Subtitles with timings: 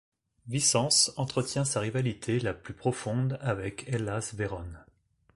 [0.47, 4.83] Vicence entretient sa rivalité la plus profonde avec Hellas Vérone.